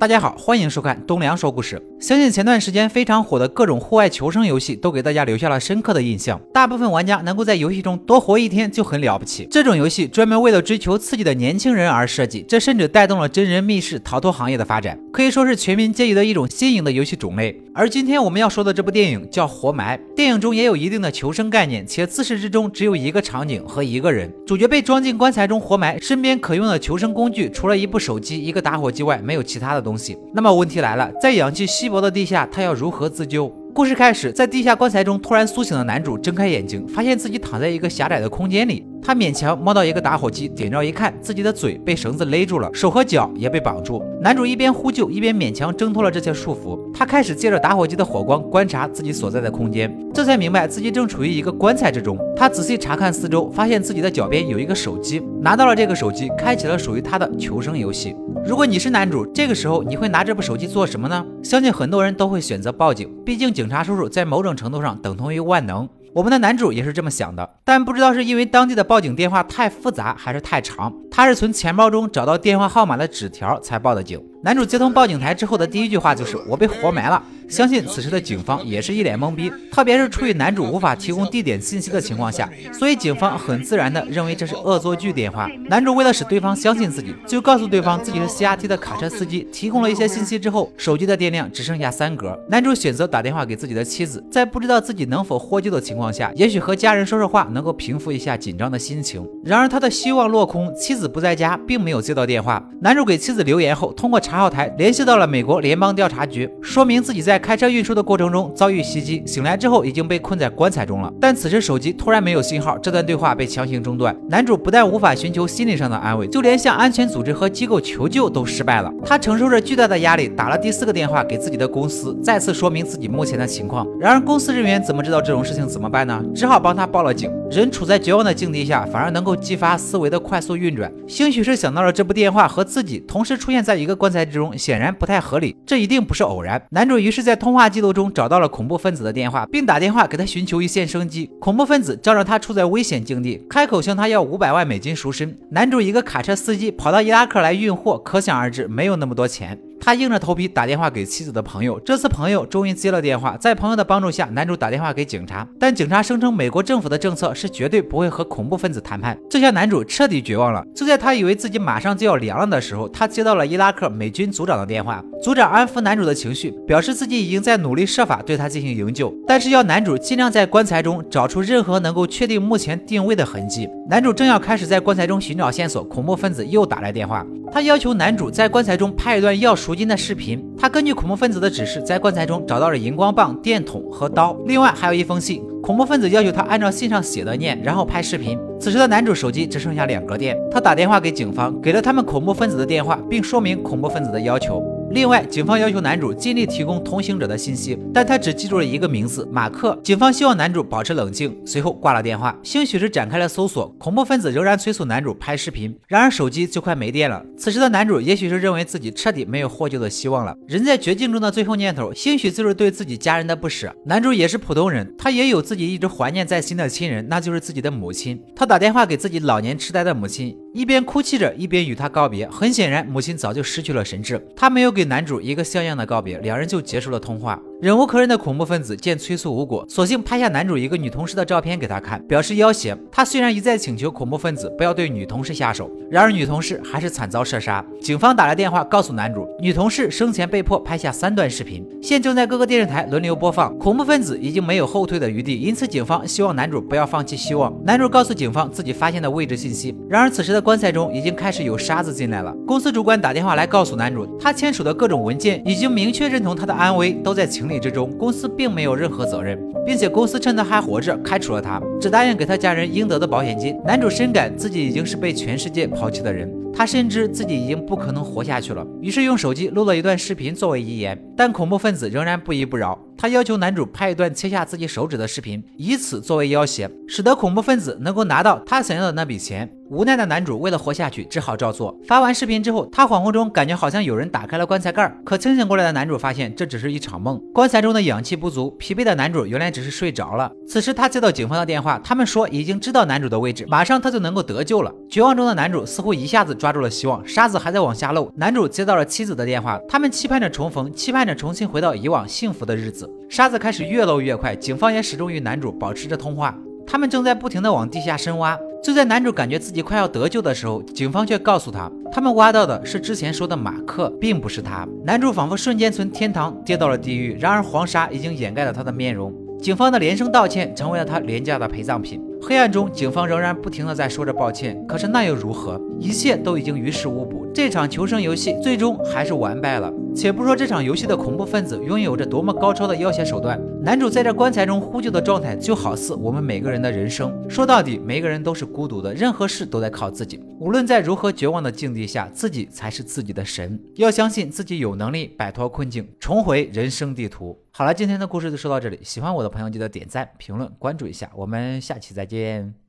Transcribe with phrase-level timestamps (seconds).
[0.00, 1.78] 大家好，欢迎收看东梁说故事。
[2.00, 6.40] 相信前段时间非常火的各种户外求生游戏都给大家留下了深刻的印象。
[6.54, 9.46] 大部分玩家能够在游戏中多活一天就很了不起。
[9.50, 17.60] 这种游戏专门为了追求刺激的年轻人而设计，这甚至带动了真人密室逃脱行业的发展，可以说是全民皆宜的一种新颖的游戏种类。
[17.74, 29.89] 而今天我们要说的这部电影叫《活埋》，电影中也有一定的求生概念，且自始至终只有一个场景和一个人，主角被装进棺材中活埋，身边可用的求生工具除了一部手机、一个打火机外，没有其他的东。
[29.90, 33.52] 东西，那么问题来了，在氧气稀薄的地下，他要如何自救？
[33.74, 38.86] 故事开始，在地下棺材中突然苏醒的男主睁开眼睛，发现自己躺在一个狭窄的空间里。
[39.02, 44.00] 他勉强摸到一个打火机，点着一看，自己的嘴被绳子勒住了，手和脚也被绑住。
[44.20, 46.78] 男主一边呼救，一边勉强挣脱了这些束缚。
[46.92, 52.18] 他开始借着打火机的火光观察自己所在的空间，这才明白自己正处于一个棺材之中。
[52.36, 58.14] 他仔细查看四周，发现自己的脚边有一个手机，拿到了这个手机，开启了属于他的求生游戏。
[58.42, 61.24] 如果你是男主，这个时候你会拿这部手机做什么呢？
[61.42, 65.88] 相信很多人都会选择报警，毕竟警察叔叔在某种程度上等同于万能。
[66.14, 74.20] 我们的男主也是这么想的，但不知道是因为当地的报警电话太复杂，还是太长，他是从钱包中找到电话号码的纸条才报的警。
[74.42, 85.48] 男主接通报警台之后的第一句话就是：“我被活埋了。”相信此时的警方也是一脸懵逼，特别是出于男主无法提供地点信息的情况下，所以警方很自然的认为这是恶作剧电话。
[85.68, 92.38] 男主为了使对方相信自己，就告诉对方自己是 CRT 的卡车司机，提供了一些信息之后，手机的电量只剩下三格。
[92.48, 99.28] 男主选择打电话给自己的妻子，在不知道自己能否获救的情况下，也许和家人说说话能够平复一下紧张的心情。
[99.44, 102.64] 然而他的希望落空，妻子不在家，并没有接到电话。
[102.80, 107.40] 男主给妻子留言后，通过查查号台联系到了美国联邦调查局，说明自己在。
[107.40, 111.12] 开车运输的过程中遭遇袭击，醒来之后已经被困在棺材中了。
[111.18, 114.14] 但此时手机突然没有信号，这段对话被强行中断。
[114.28, 118.92] 男主不但无法寻求心理上的安慰，就连向安全组织和机构求救都失败了。
[119.04, 123.84] 他承受着巨大的压力，打了第四个电话给自己的公司，再次说明自己目前的情况。
[123.98, 126.22] 然而公司人员怎么知道这种事情怎么办呢？
[126.34, 127.28] 只好帮他报了警。
[127.50, 130.92] 人处在绝望的境地下，反而能够激发思维的快速运转。
[131.08, 135.56] 兴许是想到了这部电话和自己同时出现在一个棺材之中，显然不太合理。
[135.66, 136.60] 这一定不是偶然。
[136.70, 141.30] 男主于是，在通话记录中找到了恐怖分子的电话，并打电话给他寻求一线生机。
[141.40, 145.36] 恐怖分子仗着他处在危险境地，开口向他要五百万美金赎身。
[145.50, 149.58] 男主一个卡车司机跑到伊拉克来运货，可想而知，没有那么多钱。
[149.80, 153.36] 他硬着头皮打电话给妻子的朋友，这次朋友终于接了电话。
[153.38, 160.62] 在朋友的帮助下，男主打电话给警察，但警察声称美国政府的政策是绝对不会和恐怖分子谈判，这下男主彻底绝望了。
[160.74, 165.02] 就在他以为自己马上就要凉了的时候，他接到了伊拉克美军组长的电话。
[165.22, 173.68] 组长安抚男主的情绪，表示自己已经在努力设法对他进行营救，但是要男主尽量在棺材中找出任何能够确定目前定位的痕迹。
[173.88, 180.44] 男主正要开始在棺材中寻找线索，恐怖分子又打来电话，他要求男主在棺材中拍一段要如今的视频。
[180.58, 185.40] 他根据恐怖分子的指示，在棺材中找到了荧光棒、电筒和刀，另外还有一封信。
[185.62, 188.36] 恐怖分子要求他按照信上写的念，然后拍视频。
[188.58, 194.60] 此时的男主手机只剩下两格电，他打电话给警方，给了他们恐怖分子的电话，并说明恐怖分子的要求。
[194.90, 199.78] 另外，警方要求男主尽力提供同行者的信息，但他只记住了一个名字马克。
[199.84, 202.36] 警方希望男主保持冷静，随后挂了电话。
[202.42, 207.24] 兴许是展开了搜索，恐怖分子仍然催促男主拍视频，然而手机就快没电了。
[207.38, 210.36] 此时的男主也许是认为自己彻底没有获救的希望了。
[210.48, 213.72] 人在绝境中的最后念头，兴许就是对自己家人的不舍。
[213.86, 218.20] 男主也是普通人，他也有自己一直怀念在心的亲人，那就是自己的母亲。
[218.34, 220.36] 他打电话给自己老年痴呆的母亲。
[220.52, 222.28] 一边哭泣着，一边与他告别。
[222.28, 224.20] 很显然，母亲早就失去了神智。
[224.34, 227.40] 她没有给男主一个像样的告别，两人就结束了通话。
[227.60, 232.74] 忍无可忍的恐怖分子见催促无果，索性拍下男主一个女同事的照片给他看，表示要挟。
[232.90, 237.62] 他虽然一再请求恐怖分子不要对女同事下手，然而女同事还是惨遭射杀。
[237.78, 243.54] 警方打来电话告诉男主，女同事生前被迫拍下三段视频，现正在各个电视台轮流播放。
[243.58, 247.54] 恐怖分子已经没有后退的余地，因此警方希望男主不要放弃希望。
[247.62, 252.34] 男主告诉警方自己发现的位置信息，然而此时的棺材中已经开始有沙子进来了。
[252.46, 257.49] 公司主管打电话来告诉男主，他签署的各种文件已经明确认同他的安危都在情。
[257.50, 263.60] 理之中，公司并没有任何责任，并且公司趁他还活着开除了他，只答应给他家人应得的保险金。
[263.66, 270.96] 男主深感自己已经是被全世界抛弃的人，他深知自己已经不可能活下去了，于是用手机录了一段视频作为遗言。
[271.20, 279.52] 但恐怖分子仍然不依不饶，他要求男主拍一段切下自己手指的视频，以此作为要挟，使得恐怖分子能够拿到他想要的那笔钱。
[279.68, 281.78] 无奈的男主为了活下去，只好照做。
[281.86, 287.20] 发完视频之后，他恍惚中感觉好像有人打开了棺材盖，可清醒过来的男主发现这只是一场梦。
[287.32, 290.32] 棺材中的氧气不足，疲惫的男主原来只是睡着了。
[290.48, 294.72] 此时他接到警方的电话，他们说已经知道男主的位置，马上他就能够得救了。
[294.88, 298.10] 绝望中的男主似乎一下子抓住了希望，沙子还在往下漏。
[298.16, 302.88] 男主接到了妻子的电话，他们期盼着重逢，期盼着重新回到以往幸福的日子。
[303.08, 306.36] 沙子开始越漏越快，警方也始终与男主保持着通话。
[306.66, 308.38] 他们正在不停地往地下深挖。
[308.62, 314.68] 就在男主感觉自己快要得救的时候，警方却告诉他，他们挖到的是之前说的马克，并不是他。
[314.84, 319.14] 男主仿佛瞬间从天堂跌到了地狱，然而黄沙已经掩盖了他的面容。
[319.40, 321.98] 警方的连声道歉成为了他廉价的陪葬品。
[322.20, 325.58] 黑暗中，警方仍然不停地在说着抱歉，可是那又如何？
[325.78, 327.19] 一切都已经于事无补。
[327.32, 329.72] 这场求生游戏最终还是完败了。
[329.94, 337.12] 且不说这场游戏的恐怖分子拥有着多么高超的要挟手段，男主在这棺材中呼救的状态，就好似我们每个人的人生。
[337.28, 340.22] 说到底，每个人都是孤独的，任何事都在靠自己。
[340.38, 343.60] 无论在如何绝望的境地下，自己才是自己的神。
[343.74, 347.36] 要相信自己有能力摆脱困境，重回人生地图。
[347.50, 348.78] 好了，今天的故事就说到这里。
[348.82, 351.10] 喜欢我的朋友，记得点赞、评论、关注一下。
[351.16, 352.59] 我们下期再见。